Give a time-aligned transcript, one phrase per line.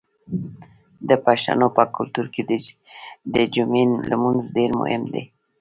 [1.09, 2.41] د پښتنو په کلتور کې
[3.35, 5.23] د جمعې لمونځ ډیر مهم دی.